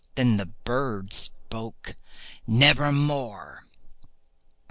Then 0.15 0.37
the 0.37 0.47
bird 0.47 1.13
said, 1.13 1.95
"Nevermore." 2.47 3.65